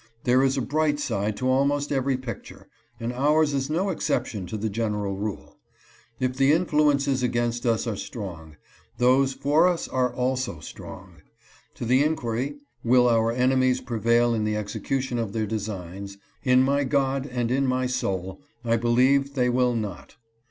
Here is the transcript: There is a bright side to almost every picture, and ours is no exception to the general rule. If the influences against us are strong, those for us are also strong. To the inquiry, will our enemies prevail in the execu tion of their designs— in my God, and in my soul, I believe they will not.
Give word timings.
There 0.23 0.41
is 0.41 0.57
a 0.57 0.61
bright 0.63 0.99
side 0.99 1.37
to 1.37 1.47
almost 1.51 1.91
every 1.91 2.17
picture, 2.17 2.67
and 2.99 3.13
ours 3.13 3.53
is 3.53 3.69
no 3.69 3.91
exception 3.91 4.47
to 4.47 4.57
the 4.57 4.67
general 4.67 5.15
rule. 5.15 5.59
If 6.19 6.37
the 6.37 6.53
influences 6.53 7.21
against 7.21 7.67
us 7.67 7.85
are 7.85 7.95
strong, 7.95 8.57
those 8.97 9.33
for 9.33 9.67
us 9.67 9.87
are 9.87 10.11
also 10.11 10.59
strong. 10.59 11.17
To 11.75 11.85
the 11.85 12.01
inquiry, 12.03 12.55
will 12.83 13.07
our 13.07 13.31
enemies 13.31 13.79
prevail 13.79 14.33
in 14.33 14.43
the 14.43 14.55
execu 14.55 15.01
tion 15.01 15.19
of 15.19 15.33
their 15.33 15.45
designs— 15.45 16.17
in 16.43 16.63
my 16.63 16.83
God, 16.83 17.27
and 17.27 17.51
in 17.51 17.67
my 17.67 17.85
soul, 17.85 18.41
I 18.65 18.77
believe 18.77 19.35
they 19.35 19.49
will 19.49 19.75
not. 19.75 20.15